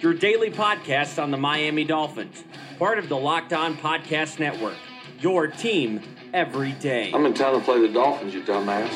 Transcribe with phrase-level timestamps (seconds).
[0.00, 2.44] your daily podcast on the Miami Dolphins,
[2.78, 4.76] part of the Locked On Podcast Network.
[5.20, 6.02] Your team
[6.34, 7.10] every day.
[7.14, 8.90] I'm in town to play the Dolphins, you dumbass.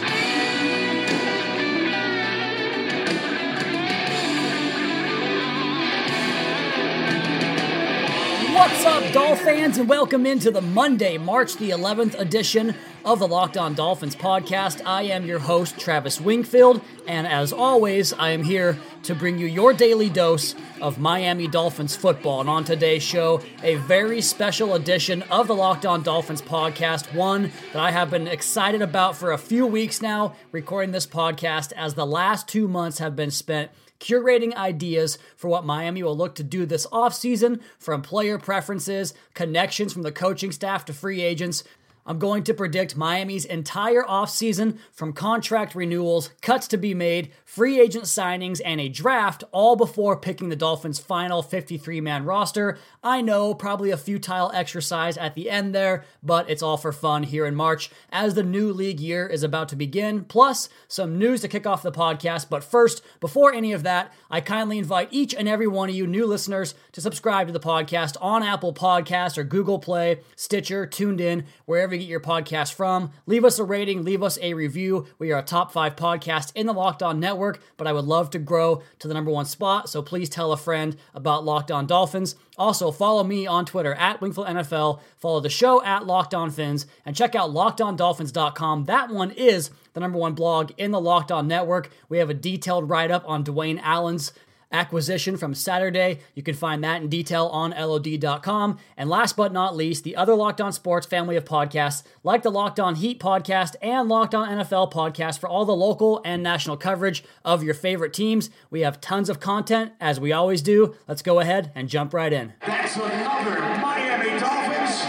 [8.53, 13.27] What's up, Doll fans, and welcome into the Monday, March the 11th edition of the
[13.29, 14.83] Locked On Dolphins podcast.
[14.85, 19.47] I am your host, Travis Wingfield, and as always, I am here to bring you
[19.47, 22.41] your daily dose of Miami Dolphins football.
[22.41, 27.51] And on today's show, a very special edition of the Locked On Dolphins podcast, one
[27.73, 31.95] that I have been excited about for a few weeks now, recording this podcast as
[31.95, 36.43] the last two months have been spent curating ideas for what Miami will look to
[36.43, 41.63] do this offseason from player preferences, connections from the coaching staff to free agents.
[42.11, 47.79] I'm going to predict Miami's entire offseason from contract renewals, cuts to be made, free
[47.79, 52.79] agent signings, and a draft, all before picking the Dolphins' final 53 man roster.
[53.05, 57.23] I know, probably a futile exercise at the end there, but it's all for fun
[57.23, 60.25] here in March as the new league year is about to begin.
[60.25, 62.51] Plus, some news to kick off the podcast.
[62.51, 66.09] But first, before any of that, I kindly invite each and every one of you
[66.09, 71.21] new listeners to subscribe to the podcast on Apple Podcasts or Google Play, Stitcher, Tuned
[71.21, 73.11] In, wherever you get your podcast from.
[73.27, 75.07] Leave us a rating, leave us a review.
[75.19, 78.31] We are a top five podcast in the Locked On Network, but I would love
[78.31, 79.89] to grow to the number one spot.
[79.89, 82.37] So please tell a friend about Locked On Dolphins.
[82.57, 85.01] Also, follow me on Twitter at Wingfield NFL.
[85.17, 88.85] Follow the show at Locked On Fins and check out LockedOnDolphins.com.
[88.85, 91.91] That one is the number one blog in the Locked On Network.
[92.09, 94.33] We have a detailed write up on Dwayne Allen's
[94.73, 96.21] acquisition from Saturday.
[96.35, 98.79] You can find that in detail on LOD.com.
[98.97, 102.51] And last but not least, the other Locked On Sports family of podcasts, like the
[102.51, 106.77] Locked On Heat podcast and Locked On NFL podcast for all the local and national
[106.77, 108.51] coverage of your favorite teams.
[108.71, 110.95] We have tons of content, as we always do.
[111.09, 112.53] Let's go ahead and jump right in.
[112.67, 115.01] That's another Miami Dolphins.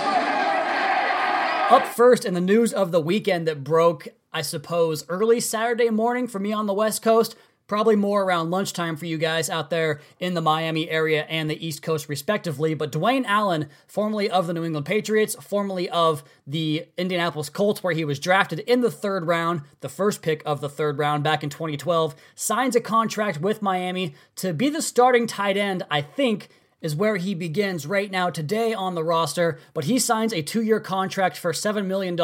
[1.72, 6.28] Up first in the news of the weekend that broke, I suppose, early Saturday morning
[6.28, 7.36] for me on the West Coast.
[7.72, 11.66] Probably more around lunchtime for you guys out there in the Miami area and the
[11.66, 12.74] East Coast, respectively.
[12.74, 17.94] But Dwayne Allen, formerly of the New England Patriots, formerly of the Indianapolis Colts, where
[17.94, 21.46] he was drafted in the third round, the first pick of the third round back
[21.46, 26.50] in 2012, signs a contract with Miami to be the starting tight end, I think,
[26.82, 30.62] is where he begins right now today on the roster, but he signs a two
[30.62, 32.20] year contract for $7 million.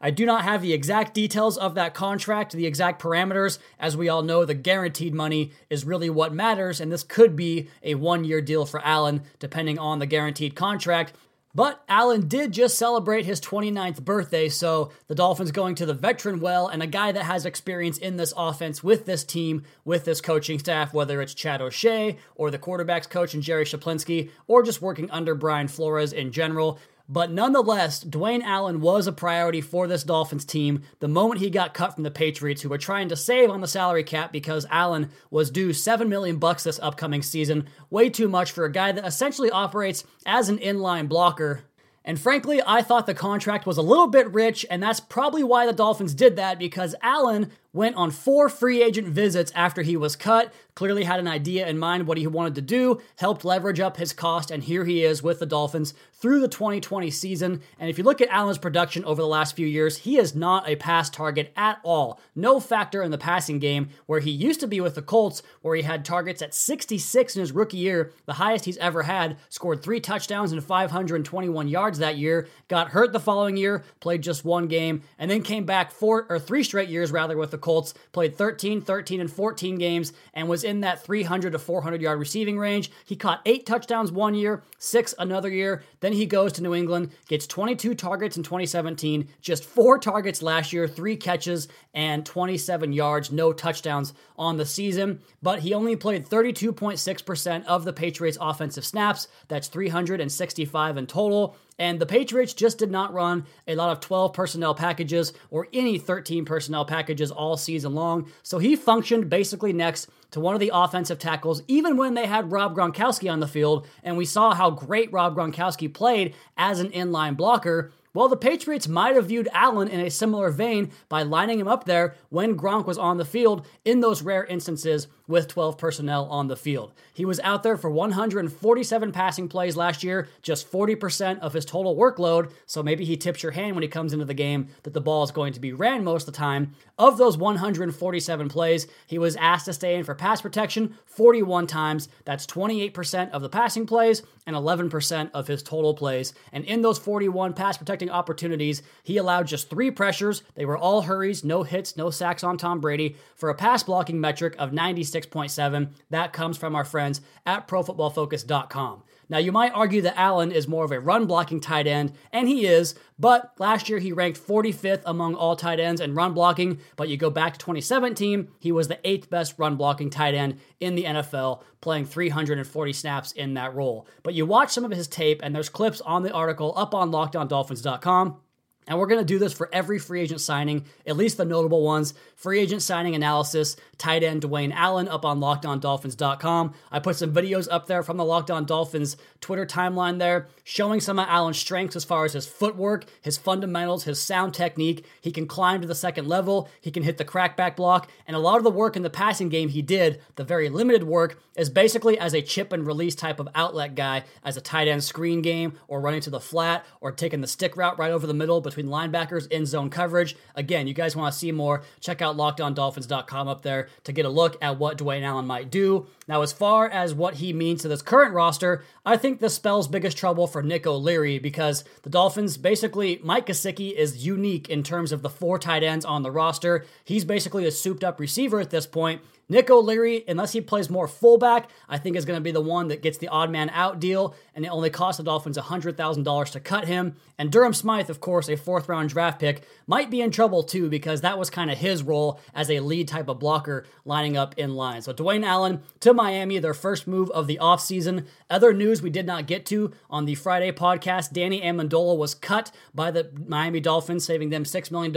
[0.00, 3.58] I do not have the exact details of that contract, the exact parameters.
[3.78, 7.68] As we all know, the guaranteed money is really what matters, and this could be
[7.82, 11.12] a one year deal for Allen, depending on the guaranteed contract.
[11.58, 16.38] But Allen did just celebrate his 29th birthday, so the Dolphins going to the veteran
[16.38, 20.20] well and a guy that has experience in this offense with this team, with this
[20.20, 24.80] coaching staff, whether it's Chad O'Shea or the quarterback's coach and Jerry Schuplinski, or just
[24.80, 26.78] working under Brian Flores in general.
[27.10, 31.72] But nonetheless, Dwayne Allen was a priority for this Dolphins team the moment he got
[31.72, 35.08] cut from the Patriots, who were trying to save on the salary cap because Allen
[35.30, 37.66] was due 7 million bucks this upcoming season.
[37.88, 41.62] Way too much for a guy that essentially operates as an inline blocker.
[42.04, 45.66] And frankly, I thought the contract was a little bit rich, and that's probably why
[45.66, 50.16] the Dolphins did that because Allen went on four free agent visits after he was
[50.16, 53.96] cut, clearly had an idea in mind what he wanted to do, helped leverage up
[53.96, 57.60] his cost, and here he is with the Dolphins through the 2020 season.
[57.78, 60.68] And if you look at Allen's production over the last few years, he is not
[60.68, 62.20] a pass target at all.
[62.34, 65.76] No factor in the passing game, where he used to be with the Colts, where
[65.76, 69.82] he had targets at 66 in his rookie year, the highest he's ever had, scored
[69.82, 74.66] three touchdowns and 521 yards that year, got hurt the following year, played just one
[74.66, 77.67] game, and then came back four or three straight years rather with the Colts,
[78.12, 82.58] played 13, 13, and 14 games, and was in that 300 to 400 yard receiving
[82.58, 82.90] range.
[83.04, 85.82] He caught eight touchdowns one year, six another year.
[86.00, 90.72] Then he goes to New England, gets 22 targets in 2017, just four targets last
[90.72, 95.20] year, three catches, and 27 yards, no touchdowns on the season.
[95.42, 99.28] But he only played 32.6% of the Patriots' offensive snaps.
[99.48, 101.56] That's 365 in total.
[101.78, 105.98] And the Patriots just did not run a lot of 12 personnel packages or any
[105.98, 108.30] 13 personnel packages all season long.
[108.42, 112.52] So he functioned basically next to one of the offensive tackles, even when they had
[112.52, 113.86] Rob Gronkowski on the field.
[114.02, 117.92] And we saw how great Rob Gronkowski played as an inline blocker.
[118.14, 121.84] Well, the Patriots might have viewed Allen in a similar vein by lining him up
[121.84, 126.48] there when Gronk was on the field in those rare instances with 12 personnel on
[126.48, 126.92] the field.
[127.12, 131.94] He was out there for 147 passing plays last year, just 40% of his total
[131.94, 135.00] workload, so maybe he tips your hand when he comes into the game that the
[135.00, 136.74] ball is going to be ran most of the time.
[136.98, 142.08] Of those 147 plays, he was asked to stay in for pass protection 41 times.
[142.24, 146.32] That's 28% of the passing plays and 11% of his total plays.
[146.52, 150.42] And in those 41 pass protecting opportunities, he allowed just three pressures.
[150.54, 154.20] They were all hurries, no hits, no sacks on Tom Brady for a pass blocking
[154.20, 154.72] metric of
[155.20, 155.92] 96.7.
[156.10, 159.02] That comes from our friends at ProFootballFocus.com.
[159.30, 162.48] Now, you might argue that Allen is more of a run blocking tight end, and
[162.48, 166.80] he is, but last year he ranked 45th among all tight ends in run blocking.
[166.96, 170.58] But you go back to 2017, he was the eighth best run blocking tight end
[170.80, 174.06] in the NFL, playing 340 snaps in that role.
[174.22, 177.10] But you watch some of his tape, and there's clips on the article up on
[177.10, 178.40] lockedondolphins.com.
[178.88, 181.84] And we're going to do this for every free agent signing, at least the notable
[181.84, 182.14] ones.
[182.34, 186.74] Free agent signing analysis, tight end Dwayne Allen up on lockedondolphins.com.
[186.90, 191.00] I put some videos up there from the Locked On Dolphins Twitter timeline there, showing
[191.00, 195.04] some of Allen's strengths as far as his footwork, his fundamentals, his sound technique.
[195.20, 198.40] He can climb to the second level, he can hit the crackback block, and a
[198.40, 201.68] lot of the work in the passing game he did, the very limited work, is
[201.68, 205.42] basically as a chip and release type of outlet guy, as a tight end screen
[205.42, 208.60] game, or running to the flat, or taking the stick route right over the middle
[208.60, 210.36] between linebackers in zone coverage.
[210.54, 214.30] Again, you guys want to see more, check out lockedondolphins.com up there to get a
[214.30, 216.06] look at what Dwayne Allen might do.
[216.26, 219.88] Now, as far as what he means to this current roster, I think this spells
[219.88, 225.12] biggest trouble for Nick O'Leary because the Dolphins basically, Mike Gesicki is unique in terms
[225.12, 226.84] of the four tight ends on the roster.
[227.04, 229.22] He's basically a souped up receiver at this point.
[229.48, 232.88] Nick O'Leary, unless he plays more fullback, I think is going to be the one
[232.88, 236.60] that gets the odd man out deal, and it only costs the Dolphins $100,000 to
[236.60, 237.16] cut him.
[237.38, 240.90] And Durham Smythe, of course, a fourth round draft pick, might be in trouble too
[240.90, 244.54] because that was kind of his role as a lead type of blocker lining up
[244.58, 245.02] in line.
[245.02, 248.26] So Dwayne Allen to Miami, their first move of the offseason.
[248.50, 252.70] Other news we did not get to on the Friday podcast Danny Amendola was cut
[252.94, 255.12] by the Miami Dolphins, saving them $6 million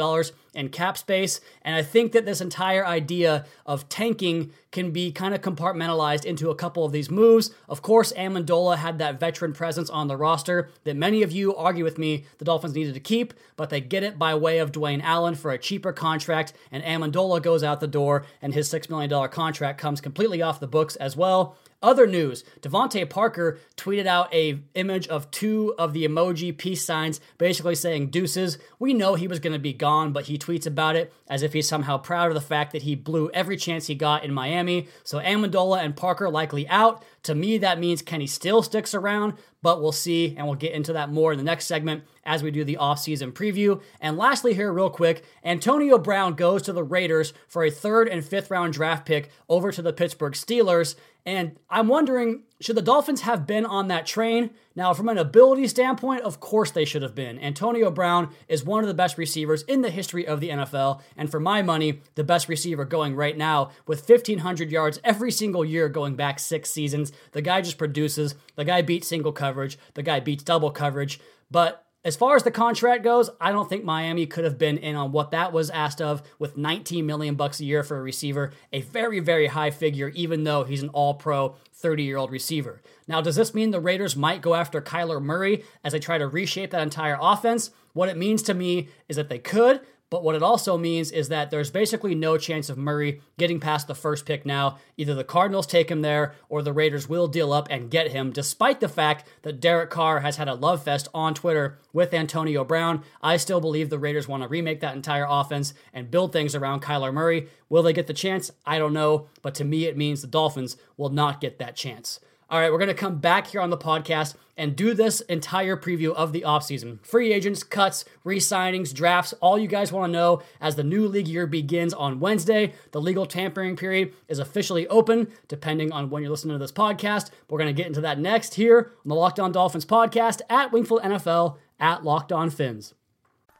[0.53, 1.41] in cap space.
[1.61, 6.49] And I think that this entire idea of tanking can be kind of compartmentalized into
[6.49, 7.51] a couple of these moves.
[7.67, 11.83] Of course, Amendola had that veteran presence on the roster that many of you argue
[11.83, 15.01] with me the Dolphins needed to keep, but they get it by way of Dwayne
[15.03, 19.29] Allen for a cheaper contract, and Amendola goes out the door, and his $6 million
[19.29, 21.57] contract comes completely off the books as well.
[21.83, 27.19] Other news, DeVante Parker tweeted out a image of two of the emoji peace signs
[27.39, 28.59] basically saying deuces.
[28.77, 31.53] We know he was going to be gone, but he tweets about it as if
[31.53, 34.60] he's somehow proud of the fact that he blew every chance he got in Miami.
[35.03, 37.03] So Amendola and Parker likely out.
[37.23, 40.93] To me, that means Kenny Stills sticks around, but we'll see, and we'll get into
[40.93, 43.81] that more in the next segment as we do the offseason preview.
[43.99, 48.23] And lastly, here, real quick, Antonio Brown goes to the Raiders for a third and
[48.23, 50.95] fifth round draft pick over to the Pittsburgh Steelers.
[51.23, 54.49] And I'm wondering, should the Dolphins have been on that train?
[54.75, 57.37] Now, from an ability standpoint, of course they should have been.
[57.37, 61.29] Antonio Brown is one of the best receivers in the history of the NFL, and
[61.29, 65.89] for my money, the best receiver going right now with 1,500 yards every single year
[65.89, 67.11] going back six seasons.
[67.33, 68.33] The guy just produces.
[68.55, 69.50] The guy beats single coverage.
[69.93, 71.19] The guy beats double coverage.
[71.49, 74.95] But as far as the contract goes, I don't think Miami could have been in
[74.95, 78.53] on what that was asked of with 19 million bucks a year for a receiver,
[78.73, 82.81] a very very high figure even though he's an all-pro 30-year-old receiver.
[83.07, 86.27] Now, does this mean the Raiders might go after Kyler Murray as they try to
[86.27, 87.69] reshape that entire offense?
[87.93, 89.81] What it means to me is that they could,
[90.11, 93.87] but what it also means is that there's basically no chance of Murray getting past
[93.87, 94.77] the first pick now.
[94.97, 98.31] Either the Cardinals take him there or the Raiders will deal up and get him,
[98.31, 102.65] despite the fact that Derek Carr has had a love fest on Twitter with Antonio
[102.65, 103.03] Brown.
[103.23, 106.81] I still believe the Raiders want to remake that entire offense and build things around
[106.81, 107.47] Kyler Murray.
[107.69, 108.51] Will they get the chance?
[108.65, 109.27] I don't know.
[109.41, 112.19] But to me, it means the Dolphins will not get that chance.
[112.51, 115.77] All right, we're going to come back here on the podcast and do this entire
[115.77, 116.99] preview of the offseason.
[117.01, 121.07] Free agents, cuts, re signings, drafts, all you guys want to know as the new
[121.07, 122.73] league year begins on Wednesday.
[122.91, 127.29] The legal tampering period is officially open, depending on when you're listening to this podcast.
[127.49, 130.73] We're going to get into that next here on the Locked On Dolphins podcast at
[130.73, 132.93] Wingfield NFL at Locked On Fins.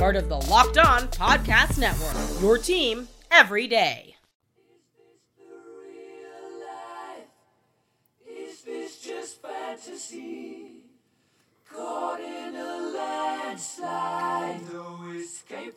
[0.00, 2.40] part of the Locked On Podcast Network.
[2.40, 4.16] Your team every day.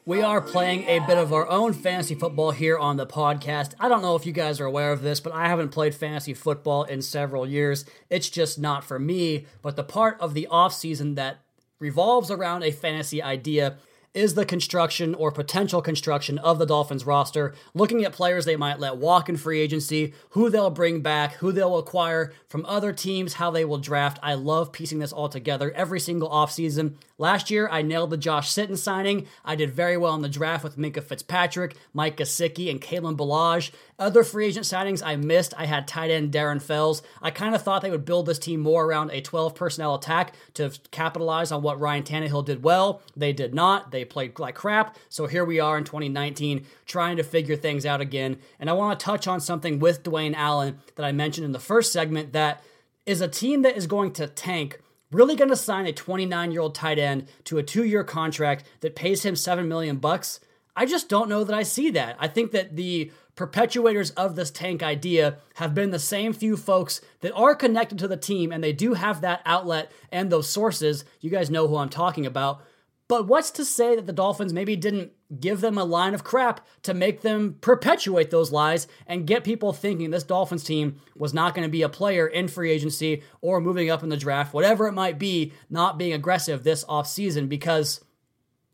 [0.06, 3.74] We are playing a bit of our own fantasy football here on the podcast.
[3.77, 6.34] I don't know if you guys are aware of this, but I haven't played fantasy
[6.34, 7.84] football in several years.
[8.10, 9.48] It's just not for me.
[9.62, 11.39] But the part of the offseason that
[11.77, 13.75] revolves around a fantasy idea
[14.13, 18.79] is the construction or potential construction of the Dolphins roster, looking at players they might
[18.79, 23.34] let walk in free agency, who they'll bring back, who they'll acquire from other teams,
[23.34, 24.20] how they will draft.
[24.22, 26.96] I love piecing this all together every single offseason.
[27.17, 29.27] Last year, I nailed the Josh Sitton signing.
[29.46, 33.72] I did very well in the draft with Minkah Fitzpatrick, Mike Gesicki, and Kalen Ballage.
[34.00, 37.03] Other free agent signings I missed, I had tight end Darren Fells.
[37.22, 40.34] I kind of thought they would build this team more around a 12 personnel attack
[40.55, 43.01] to capitalize on what Ryan Tannehill did well.
[43.15, 43.91] They did not.
[43.91, 44.98] They played like crap.
[45.10, 48.38] So here we are in 2019 trying to figure things out again.
[48.60, 51.60] And I want to touch on something with Dwayne Allen that I mentioned in the
[51.60, 52.64] first segment that
[53.06, 54.80] is a team that is going to tank
[55.12, 58.66] really going to sign a 29 year old tight end to a two year contract
[58.82, 60.40] that pays him 7 million bucks?
[60.76, 62.18] I just don't know that I see that.
[62.20, 67.02] I think that the perpetuators of this tank idea have been the same few folks
[67.22, 71.06] that are connected to the team and they do have that outlet and those sources.
[71.20, 72.64] You guys know who I'm talking about.
[73.08, 76.66] But what's to say that the Dolphins maybe didn't give them a line of crap
[76.84, 81.54] to make them perpetuate those lies and get people thinking this Dolphins team was not
[81.54, 84.88] going to be a player in free agency or moving up in the draft, whatever
[84.88, 87.50] it might be, not being aggressive this offseason?
[87.50, 88.04] Because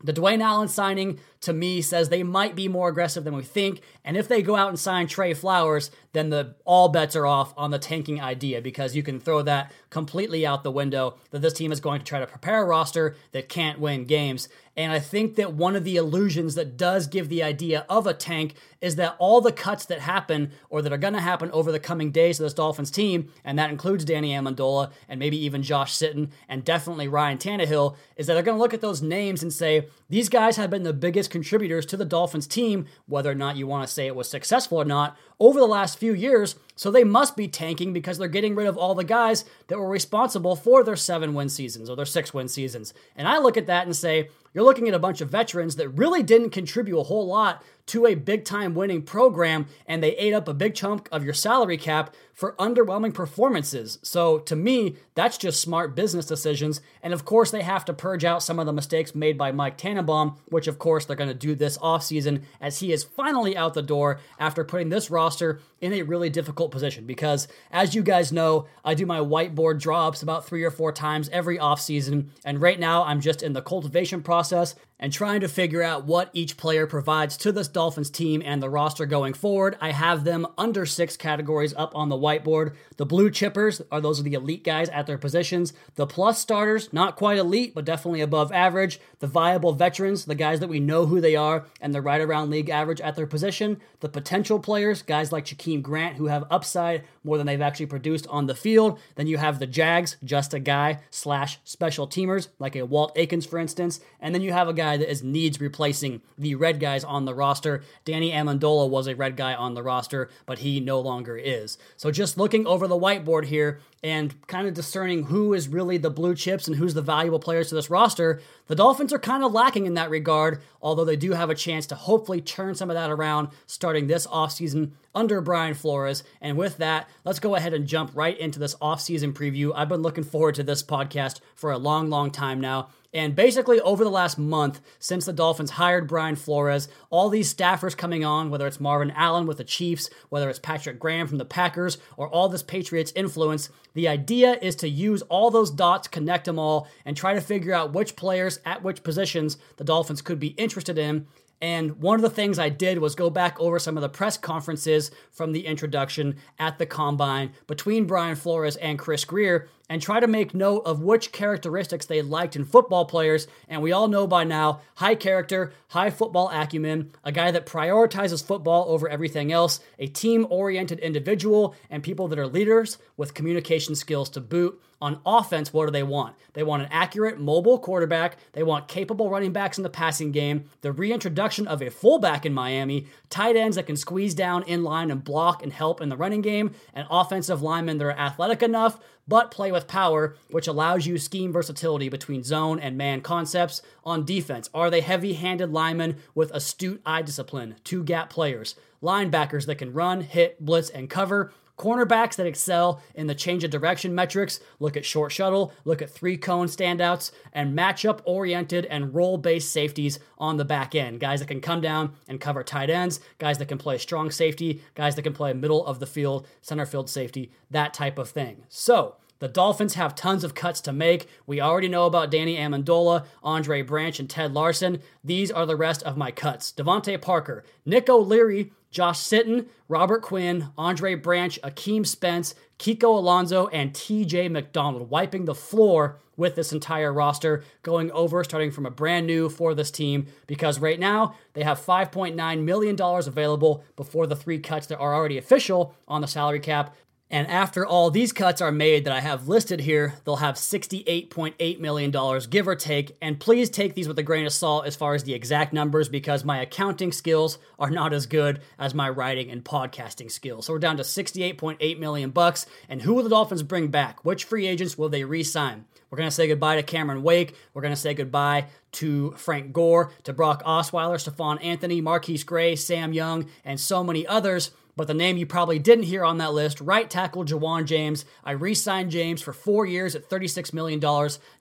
[0.02, 3.80] the Dwayne Allen signing to me says they might be more aggressive than we think.
[4.04, 7.52] And if they go out and sign Trey Flowers, then the all bets are off
[7.56, 11.52] on the tanking idea because you can throw that completely out the window that this
[11.52, 14.48] team is going to try to prepare a roster that can't win games.
[14.76, 18.14] And I think that one of the illusions that does give the idea of a
[18.14, 21.72] tank is that all the cuts that happen or that are going to happen over
[21.72, 25.62] the coming days of this Dolphins team, and that includes Danny Amendola and maybe even
[25.62, 29.42] Josh Sitton and definitely Ryan Tannehill, is that they're going to look at those names
[29.42, 33.34] and say, these guys have been the biggest contributors to the Dolphins team, whether or
[33.34, 36.56] not you want to say it was successful or not, over the last few years.
[36.74, 39.88] So they must be tanking because they're getting rid of all the guys that were
[39.88, 42.94] responsible for their seven win seasons or their six win seasons.
[43.16, 45.88] And I look at that and say, you're looking at a bunch of veterans that
[45.90, 50.32] really didn't contribute a whole lot to a big time winning program, and they ate
[50.32, 53.98] up a big chunk of your salary cap for underwhelming performances.
[54.02, 56.80] So to me, that's just smart business decisions.
[57.02, 59.76] And of course, they have to purge out some of the mistakes made by Mike
[59.76, 63.74] Tannenbaum, which of course they're going to do this offseason as he is finally out
[63.74, 67.04] the door after putting this roster in a really difficult position.
[67.04, 71.28] Because as you guys know, I do my whiteboard drops about three or four times
[71.30, 72.28] every offseason.
[72.42, 76.30] And right now, I'm just in the cultivation process and trying to figure out what
[76.32, 79.74] each player provides to this Dolphins team and the roster going forward.
[79.80, 82.74] I have them under six categories up on the whiteboard.
[82.98, 85.72] The blue chippers are those are the elite guys at their positions.
[85.94, 89.00] The plus starters, not quite elite, but definitely above average.
[89.20, 92.50] The viable veterans, the guys that we know who they are and they're right around
[92.50, 93.80] league average at their position.
[94.00, 98.26] The potential players, guys like Jakeem Grant, who have upside more than they've actually produced
[98.26, 98.98] on the field.
[99.14, 103.46] Then you have the Jags, just a guy slash special teamers, like a Walt Aikens,
[103.46, 104.00] for instance.
[104.20, 107.34] And then you have a guy that is needs replacing the red guys on the
[107.70, 107.84] roster.
[108.04, 111.78] Danny Amendola was a red guy on the roster, but he no longer is.
[111.96, 116.10] So just looking over the whiteboard here and kind of discerning who is really the
[116.10, 119.52] blue chips and who's the valuable players to this roster, the Dolphins are kind of
[119.52, 122.94] lacking in that regard, although they do have a chance to hopefully turn some of
[122.94, 126.22] that around starting this offseason under Brian Flores.
[126.40, 129.72] And with that, let's go ahead and jump right into this offseason preview.
[129.74, 132.88] I've been looking forward to this podcast for a long, long time now.
[133.12, 137.96] And basically, over the last month, since the Dolphins hired Brian Flores, all these staffers
[137.96, 141.44] coming on, whether it's Marvin Allen with the Chiefs, whether it's Patrick Graham from the
[141.44, 146.44] Packers, or all this Patriots influence, the idea is to use all those dots, connect
[146.44, 150.38] them all, and try to figure out which players at which positions the Dolphins could
[150.38, 151.26] be interested in.
[151.62, 154.38] And one of the things I did was go back over some of the press
[154.38, 160.20] conferences from the introduction at the combine between Brian Flores and Chris Grier and try
[160.20, 163.48] to make note of which characteristics they liked in football players.
[163.68, 168.42] And we all know by now high character, high football acumen, a guy that prioritizes
[168.42, 173.96] football over everything else, a team oriented individual, and people that are leaders with communication
[173.96, 174.80] skills to boot.
[175.02, 176.36] On offense, what do they want?
[176.52, 178.36] They want an accurate, mobile quarterback.
[178.52, 182.52] They want capable running backs in the passing game, the reintroduction of a fullback in
[182.52, 186.18] Miami, tight ends that can squeeze down in line and block and help in the
[186.18, 191.06] running game, and offensive linemen that are athletic enough but play with power, which allows
[191.06, 193.82] you scheme versatility between zone and man concepts.
[194.04, 199.66] On defense, are they heavy handed linemen with astute eye discipline, two gap players, linebackers
[199.66, 201.52] that can run, hit, blitz, and cover?
[201.80, 206.10] Cornerbacks that excel in the change of direction metrics, look at short shuttle, look at
[206.10, 211.20] three cone standouts, and matchup oriented and role based safeties on the back end.
[211.20, 214.82] Guys that can come down and cover tight ends, guys that can play strong safety,
[214.94, 218.64] guys that can play middle of the field, center field safety, that type of thing.
[218.68, 221.26] So, the Dolphins have tons of cuts to make.
[221.46, 225.00] We already know about Danny Amendola, Andre Branch, and Ted Larsen.
[225.24, 226.74] These are the rest of my cuts.
[226.76, 233.92] DeVante Parker, Nick O'Leary, Josh Sitton, Robert Quinn, Andre Branch, Akeem Spence, Kiko Alonso, and
[233.92, 239.26] TJ McDonald, wiping the floor with this entire roster, going over, starting from a brand
[239.26, 244.58] new for this team, because right now they have $5.9 million available before the three
[244.58, 246.96] cuts that are already official on the salary cap.
[247.30, 251.78] And after all these cuts are made that I have listed here, they'll have $68.8
[251.78, 253.16] million, give or take.
[253.22, 256.08] And please take these with a grain of salt as far as the exact numbers
[256.08, 260.66] because my accounting skills are not as good as my writing and podcasting skills.
[260.66, 262.66] So we're down to 68.8 million bucks.
[262.88, 264.24] And who will the Dolphins bring back?
[264.24, 265.84] Which free agents will they re sign?
[266.10, 267.54] We're going to say goodbye to Cameron Wake.
[267.72, 272.74] We're going to say goodbye to Frank Gore, to Brock Osweiler, Stephone Anthony, MarQueis Gray,
[272.74, 274.72] Sam Young, and so many others.
[274.96, 278.24] But the name you probably didn't hear on that list, right tackle Ja'Wuan James.
[278.44, 281.00] I re-signed James for four years at $36 million,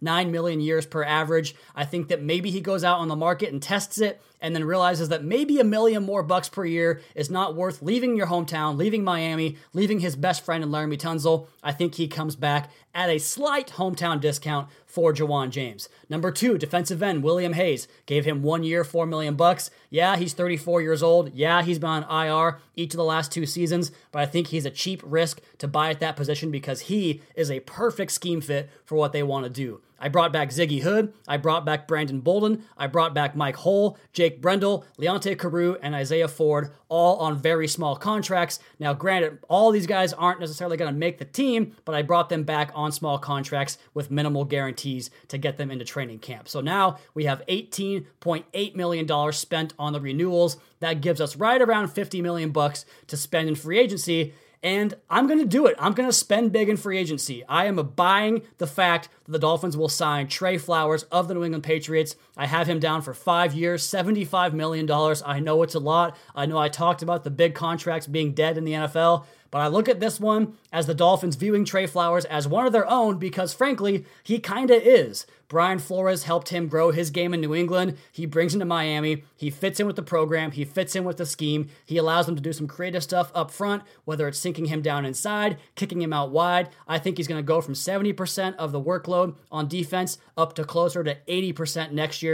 [0.02, 1.56] nine million years per average.
[1.76, 4.64] I think that maybe he goes out on the market and tests it and then
[4.64, 8.78] realizes that maybe a million more bucks per year is not worth leaving your hometown,
[8.78, 11.48] leaving Miami, leaving his best friend in Laremy Tunsil.
[11.64, 15.88] I think he comes back at a slight hometown discount for Ja'Wuan James.
[16.10, 19.70] Number two, defensive end William Hayes gave him one year, four million bucks.
[19.90, 21.34] Yeah, he's 34 years old.
[21.34, 24.66] Yeah, he's been on IR each of the last two seasons, but I think he's
[24.66, 28.70] a cheap risk to buy at that position because he is a perfect scheme fit
[28.84, 29.82] for what they want to do.
[30.00, 31.14] I brought back Ziggy Hood.
[31.28, 32.64] I brought back Brandon Bolden.
[32.78, 37.68] I brought back Mike Hull, Jake Brendel, Leonte Carroo, and Isaiah Ford, all on very
[37.68, 38.60] small contracts.
[38.80, 42.30] Now, granted, all these guys aren't necessarily going to make the team, but I brought
[42.30, 46.48] them back on small contracts with minimal guarantees to get them into training camp.
[46.48, 50.58] So now we have $18.8 million spent on the renewals.
[50.80, 54.34] That gives us right around 50 million bucks to spend in free agency.
[54.62, 55.76] And I'm going to do it.
[55.80, 57.46] I'm going to spend big in free agency.
[57.46, 61.44] I am buying the fact that the Dolphins will sign Trey Flowers of the New
[61.46, 62.16] England Patriots.
[62.40, 64.90] I have him down for five years, $75 million.
[65.26, 66.16] I know it's a lot.
[66.34, 69.68] I know I talked about the big contracts being dead in the NFL, but I
[69.68, 73.18] look at this one as the Dolphins viewing Trey Flowers as one of their own
[73.18, 75.26] because, frankly, he kind of is.
[75.50, 77.98] Brian Flores helped him grow his game in New England.
[78.12, 79.24] He brings him to Miami.
[79.36, 80.52] He fits in with the program.
[80.52, 81.70] He fits in with the scheme.
[81.84, 85.06] He allows them to do some creative stuff up front, whether it's sinking him down
[85.06, 86.70] inside, kicking him out wide.
[86.88, 90.64] I think he's going to go from 70% of the workload on defense up to
[90.64, 92.29] closer to 80% next year.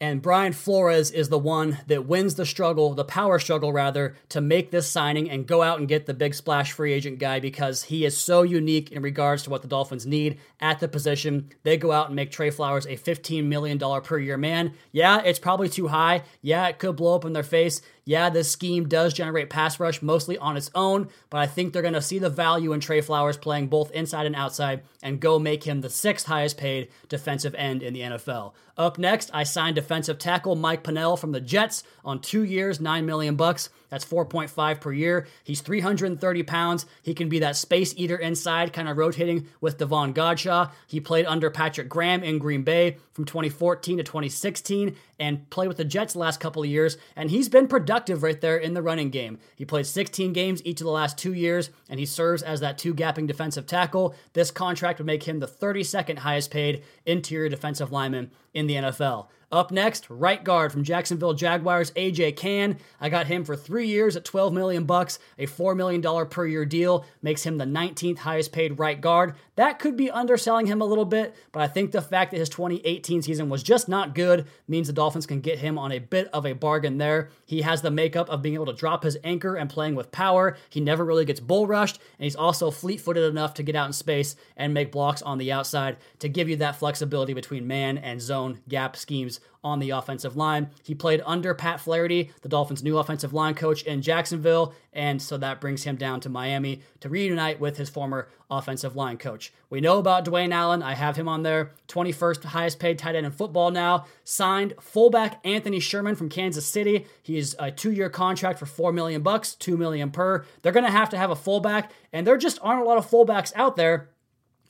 [0.00, 4.40] And Brian Flores is the one that wins the struggle, the power struggle rather, to
[4.40, 7.82] make this signing and go out and get the big splash free agent guy because
[7.84, 11.50] he is so unique in regards to what the Dolphins need at the position.
[11.64, 14.74] They go out and make Trey Flowers a $15 million per year man.
[14.92, 16.22] Yeah, it's probably too high.
[16.42, 17.82] Yeah, it could blow up in their face.
[18.08, 21.82] Yeah, this scheme does generate pass rush mostly on its own, but I think they're
[21.82, 25.38] going to see the value in Trey Flowers playing both inside and outside and go
[25.38, 28.54] make him the sixth highest paid defensive end in the NFL.
[28.78, 33.04] Up next, I signed defensive tackle Mike Pennel from the Jets on two years, nine
[33.04, 33.68] million bucks.
[33.90, 35.26] That's 4.5 per year.
[35.42, 36.86] He's 330 pounds.
[37.02, 40.70] He can be that space eater inside, kind of rotating with Davon Godchaux.
[40.86, 45.78] He played under Patrick Graham in Green Bay from 2014 to 2016 and played with
[45.78, 48.82] the Jets the last couple of years, and he's been productive right there in the
[48.82, 49.38] running game.
[49.56, 52.78] He played 16 games each of the last two years, and he serves as that
[52.78, 54.14] two gapping defensive tackle.
[54.32, 59.28] This contract would make him the 32nd highest paid interior defensive lineman in the NFL.
[59.50, 62.76] Up next, right guard from Jacksonville Jaguars, AJ Cann.
[63.00, 66.66] I got him for three years at 12 million bucks, a $4 million per year
[66.66, 69.36] deal, makes him the 19th highest paid right guard.
[69.56, 72.50] That could be underselling him a little bit, but I think the fact that his
[72.50, 76.28] 2018 season was just not good means the Dolphins can get him on a bit
[76.34, 77.30] of a bargain there.
[77.46, 80.58] He has the makeup of being able to drop his anchor and playing with power.
[80.68, 83.86] He never really gets bull rushed, and he's also fleet footed enough to get out
[83.86, 87.96] in space and make blocks on the outside to give you that flexibility between man
[87.96, 90.70] and zone gap schemes on the offensive line.
[90.82, 95.36] He played under Pat Flaherty, the Dolphins' new offensive line coach in Jacksonville, and so
[95.38, 99.52] that brings him down to Miami to reunite with his former offensive line coach.
[99.68, 100.82] We know about Dwayne Allen.
[100.82, 101.72] I have him on there.
[101.88, 104.06] 21st highest paid tight end in football now.
[104.24, 107.06] Signed fullback Anthony Sherman from Kansas City.
[107.22, 110.44] He's a two-year contract for 4 million bucks, 2 million per.
[110.62, 113.10] They're going to have to have a fullback, and there just aren't a lot of
[113.10, 114.08] fullbacks out there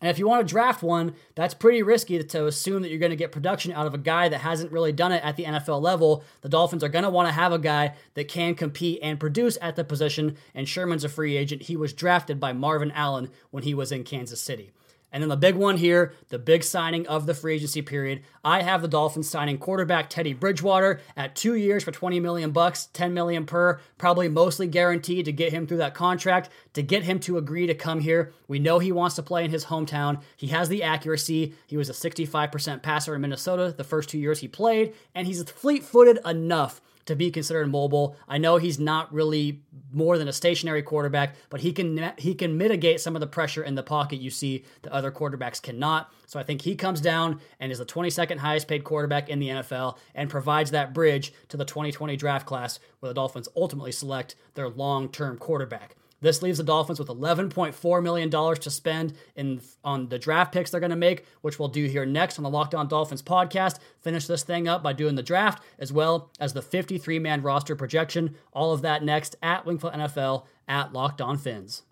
[0.00, 3.11] and if you want to draft one, that's pretty risky to assume that you're going
[3.11, 5.80] to get production out of a guy that hasn't really done it at the NFL
[5.80, 6.22] level.
[6.42, 9.58] The Dolphins are going to want to have a guy that can compete and produce
[9.61, 11.62] at the position, and Sherman's a free agent.
[11.62, 14.70] He was drafted by Marvin Allen when he was in Kansas City.
[15.12, 18.22] And then the big one here, the big signing of the free agency period.
[18.44, 22.86] I have the Dolphins signing quarterback Teddy Bridgewater at two years for 20 million bucks,
[22.92, 27.18] 10 million per, probably mostly guaranteed to get him through that contract, to get him
[27.20, 28.32] to agree to come here.
[28.46, 30.22] We know he wants to play in his hometown.
[30.36, 31.54] He has the accuracy.
[31.66, 35.42] He was a 65% passer in Minnesota the first two years he played, and he's
[35.50, 38.16] fleet footed enough to be considered mobile.
[38.28, 42.58] I know he's not really more than a stationary quarterback, but he can he can
[42.58, 46.12] mitigate some of the pressure in the pocket you see the other quarterbacks cannot.
[46.26, 49.48] So I think he comes down and is the 22nd highest paid quarterback in the
[49.48, 54.36] NFL and provides that bridge to the 2020 draft class where the Dolphins ultimately select
[54.54, 55.96] their long-term quarterback.
[56.20, 60.81] This leaves the Dolphins with $11.4 million to spend in on the draft picks they're
[60.81, 63.78] going to make, which we'll do here next on the Locked On Dolphins podcast.
[64.00, 67.76] Finish this thing up by doing the draft as well as the 53 man roster
[67.76, 68.35] projection.
[68.52, 71.83] All of that next at Wingfield NFL at Locked On Fins.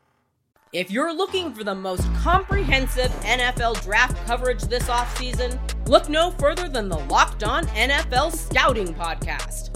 [0.72, 5.58] If you're looking for the most comprehensive NFL draft coverage this offseason,
[5.88, 9.75] look no further than the Locked On NFL Scouting Podcast.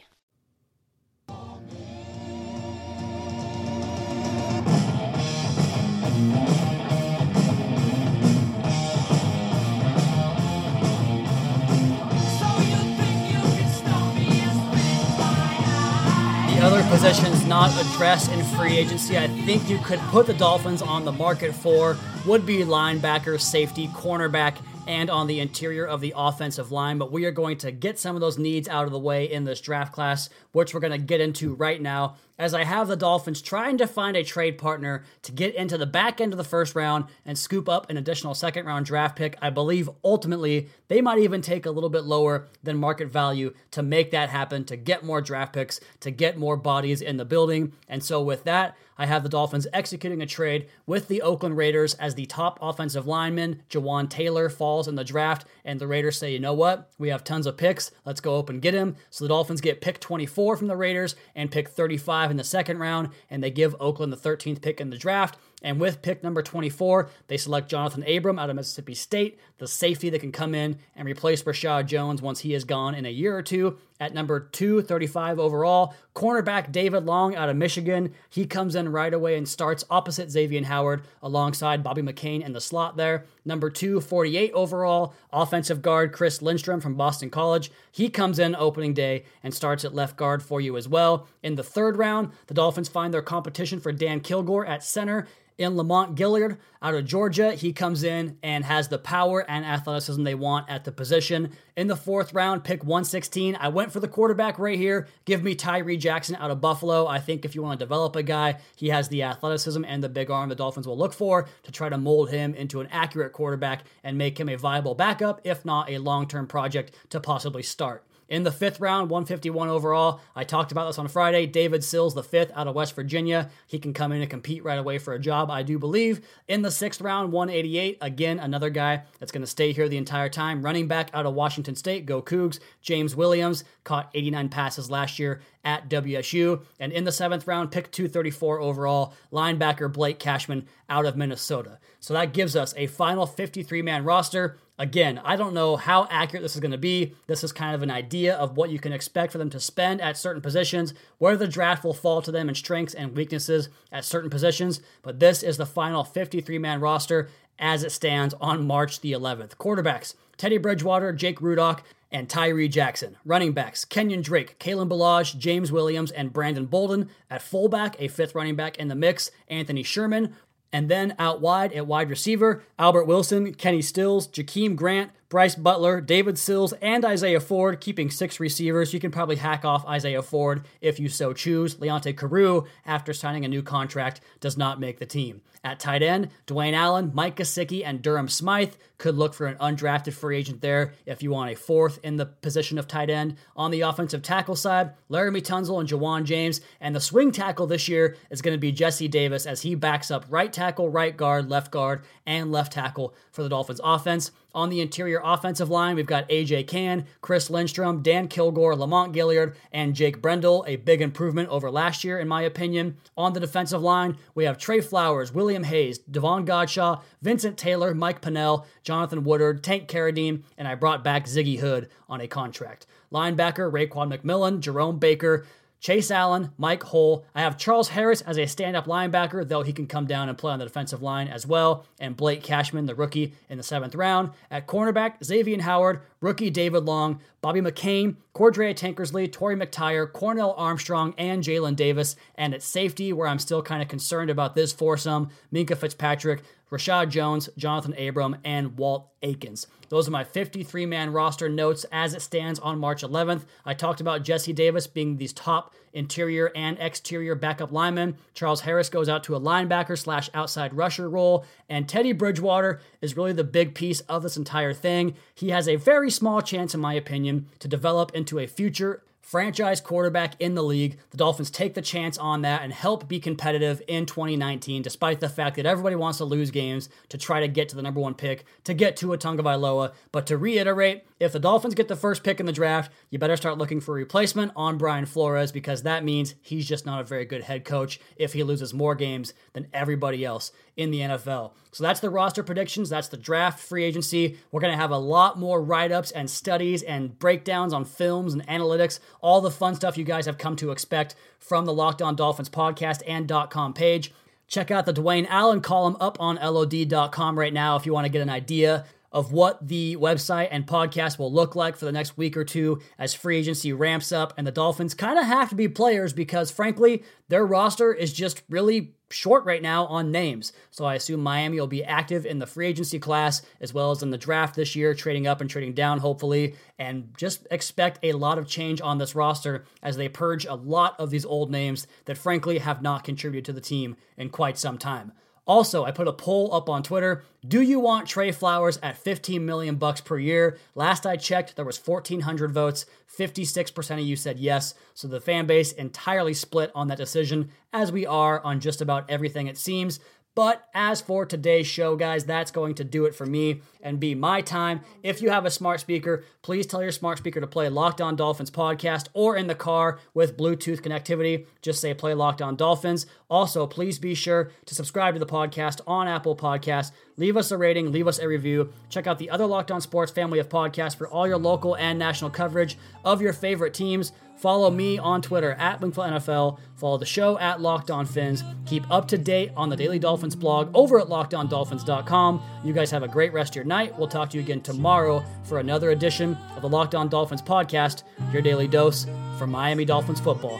[16.61, 21.05] Other positions not addressed in free agency, I think you could put the Dolphins on
[21.05, 26.71] the market for would be linebacker, safety, cornerback, and on the interior of the offensive
[26.71, 26.99] line.
[26.99, 29.43] But we are going to get some of those needs out of the way in
[29.43, 32.95] this draft class, which we're going to get into right now as I have the
[32.95, 36.43] Dolphins trying to find a trade partner to get into the back end of the
[36.43, 39.37] first round and scoop up an additional second round draft pick.
[39.41, 43.83] I believe ultimately they might even take a little bit lower than market value to
[43.83, 47.73] make that happen, to get more draft picks, to get more bodies in the building.
[47.87, 51.95] And so, with that, I have the Dolphins executing a trade with the Oakland Raiders
[51.95, 53.63] as the top offensive lineman.
[53.69, 56.91] Jawaan Taylor falls in the draft, and the Raiders say, you know what?
[56.99, 57.91] We have tons of picks.
[58.05, 58.95] Let's go up and get him.
[59.09, 62.79] So the Dolphins get pick 24 from the Raiders and pick 35 in the second
[62.79, 65.37] round, and they give Oakland the 13th pick in the draft.
[65.61, 70.09] And with pick number 24, they select Johnathan Abram out of Mississippi State, the safety
[70.09, 73.37] that can come in and replace Reshad Jones once he is gone in a year
[73.37, 73.77] or two.
[74.01, 75.93] At number 235 overall.
[76.15, 78.15] Cornerback David Long out of Michigan.
[78.31, 82.59] He comes in right away and starts opposite Xavier Howard alongside Bobby McCain in the
[82.59, 83.25] slot there.
[83.45, 87.71] Number 248 overall, offensive guard Chris Lindstrom from Boston College.
[87.91, 91.27] He comes in opening day and starts at left guard for you as well.
[91.43, 95.27] In the third round, the Dolphins find their competition for Dan Kilgore at center
[95.61, 97.53] in Lamont Gaillard out of Georgia.
[97.53, 101.51] He comes in and has the power and athleticism they want at the position.
[101.77, 105.07] In the fourth round, pick 116, I went for the quarterback right here.
[105.25, 107.07] Give me Tyree Jackson out of Buffalo.
[107.07, 110.09] I think if you want to develop a guy, he has the athleticism and the
[110.09, 113.33] big arm the Dolphins will look for to try to mold him into an accurate
[113.33, 117.63] quarterback and make him a viable backup, if not a long term project to possibly
[117.63, 118.03] start.
[118.31, 121.45] In the fifth round, 151 overall, I talked about this on Friday.
[121.47, 123.49] David Sills, the fifth out of West Virginia.
[123.67, 126.25] He can come in and compete right away for a job, I do believe.
[126.47, 130.29] In the sixth round, 188, again, another guy that's going to stay here the entire
[130.29, 130.63] time.
[130.63, 132.59] Running back out of Washington State, go Cougs.
[132.81, 136.61] James Williams caught 89 passes last year at WSU.
[136.79, 141.79] And in the seventh round, pick 234 overall, linebacker Blake Cashman out of Minnesota.
[141.99, 144.57] So that gives us a final 53 man roster.
[144.81, 147.13] Again, I don't know how accurate this is going to be.
[147.27, 150.01] This is kind of an idea of what you can expect for them to spend
[150.01, 154.05] at certain positions, where the draft will fall to them in strengths and weaknesses at
[154.05, 154.81] certain positions.
[155.03, 159.55] But this is the final 53 man roster as it stands on March the 11th.
[159.57, 163.17] Quarterbacks Teddy Bridgewater, Jake Rudock, and Tyree Jackson.
[163.23, 167.07] Running backs Kenyon Drake, Kalen Ballage, James Williams, and Brandon Bolden.
[167.29, 170.35] At fullback, a fifth running back in the mix, Anthony Sherman.
[170.73, 176.01] And then out wide at wide receiver, Albert Wilson, Kenny Stills, Jakeem Grant, Brice Butler,
[176.01, 178.93] David Sills, and Isaiah Ford, keeping six receivers.
[178.93, 181.75] You can probably hack off Isaiah Ford if you so choose.
[181.75, 185.41] Leonte Carroo, after signing a new contract, does not make the team.
[185.63, 190.13] At tight end, Dwayne Allen, Mike Gesicki, and Durham Smythe could look for an undrafted
[190.13, 193.37] free agent there if you want a fourth in the position of tight end.
[193.55, 197.87] On the offensive tackle side, Laremy Tunsil and Ja'Wuan James, and the swing tackle this
[197.87, 201.49] year is going to be Jesse Davis as he backs up right tackle, right guard,
[201.49, 204.31] left guard, and left tackle for the Dolphins offense.
[204.53, 209.55] On the interior offensive line, we've got AJ Cann, Chris Lindstrom, Dan Kilgore, Lamont Gaillard,
[209.71, 212.97] and Jake Brendel, a big improvement over last year, in my opinion.
[213.15, 218.21] On the defensive line, we have Trey Flowers, William Hayes, Davon Godchaux, Vincent Taylor, Mike
[218.21, 222.85] Pennel, Jonathan Woodard, Tank Carradine, and I brought back Ziggy Hood on a contract.
[223.11, 225.45] Linebacker, Raekwon McMillan, Jerome Baker,
[225.81, 227.25] Chase Allen, Mike Hull.
[227.33, 230.37] I have Charles Harris as a stand up linebacker, though he can come down and
[230.37, 231.87] play on the defensive line as well.
[231.99, 234.29] And Blake Cashman, the rookie, in the seventh round.
[234.51, 241.15] At cornerback, Xavier Howard, rookie David Long, Bobby McCain, Cordrea Tankersley, Torry McTyer, Cornell Armstrong,
[241.17, 242.15] and Jalen Davis.
[242.35, 247.09] And at safety, where I'm still kind of concerned about this foursome, Minkah Fitzpatrick, Reshad
[247.09, 249.67] Jones, Johnathan Abram, and Walt Aikens.
[249.89, 253.43] Those are my 53 man roster notes as it stands on March 11th.
[253.65, 258.15] I talked about Jesse Davis being these top interior and exterior backup linemen.
[258.33, 261.45] Charles Harris goes out to a linebacker slash outside rusher role.
[261.67, 265.15] And Teddy Bridgewater is really the big piece of this entire thing.
[265.35, 269.79] He has a very small chance, in my opinion, to develop into a future franchise
[269.79, 270.97] quarterback in the league.
[271.11, 275.29] The Dolphins take the chance on that and help be competitive in 2019, despite the
[275.29, 278.13] fact that everybody wants to lose games to try to get to the number one
[278.13, 279.93] pick, to get to a Tagovailoa.
[280.11, 283.37] But to reiterate, if the Dolphins get the first pick in the draft, you better
[283.37, 287.03] start looking for a replacement on Brian Flores because that means he's just not a
[287.03, 291.51] very good head coach if he loses more games than everybody else in the NFL.
[291.71, 292.89] So that's the roster predictions.
[292.89, 294.39] That's the draft free agency.
[294.51, 298.33] We're going to have a lot more write ups and studies and breakdowns on films
[298.33, 302.01] and analytics, all the fun stuff you guys have come to expect from the Locked
[302.01, 304.11] On Dolphins podcast and .com page.
[304.47, 308.11] Check out the Dwayne Allen column up on LOD.com right now if you want to
[308.11, 312.17] get an idea of what the website and podcast will look like for the next
[312.17, 314.33] week or two as free agency ramps up.
[314.37, 318.41] And the Dolphins kind of have to be players because, frankly, their roster is just
[318.49, 320.53] really short right now on names.
[320.69, 324.01] So I assume Miami will be active in the free agency class as well as
[324.01, 326.55] in the draft this year, trading up and trading down, hopefully.
[326.79, 330.97] And just expect a lot of change on this roster as they purge a lot
[330.99, 334.77] of these old names that, frankly, have not contributed to the team in quite some
[334.77, 335.11] time.
[335.51, 337.25] Also, I put a poll up on Twitter.
[337.45, 340.57] Do you want Trey Flowers at 15 million bucks per year?
[340.75, 342.85] Last I checked, there was 1400 votes.
[343.17, 344.75] 56% of you said yes.
[344.93, 349.09] So the fan base entirely split on that decision, as we are on just about
[349.09, 349.99] everything it seems.
[350.33, 354.15] But as for today's show, guys, that's going to do it for me and be
[354.15, 354.79] my time.
[355.03, 358.15] If you have a smart speaker, please tell your smart speaker to play Locked On
[358.15, 361.47] Dolphins podcast or in the car with Bluetooth connectivity.
[361.61, 363.05] Just say play Locked On Dolphins.
[363.29, 366.91] Also, please be sure to subscribe to the podcast on Apple Podcasts.
[367.17, 368.71] Leave us a rating, leave us a review.
[368.89, 371.99] Check out the other Locked On Sports family of podcasts for all your local and
[371.99, 374.13] national coverage of your favorite teams.
[374.41, 376.57] Follow me on Twitter at Wingfield NFL.
[376.75, 378.43] Follow the show at Locked On Fins.
[378.65, 382.41] Keep up to date on the Daily Dolphins blog over at lockedondolphins.com.
[382.63, 383.95] You guys have a great rest of your night.
[383.99, 388.01] We'll talk to you again tomorrow for another edition of the Locked On Dolphins podcast,
[388.33, 389.05] your daily dose
[389.37, 390.59] for Miami Dolphins football.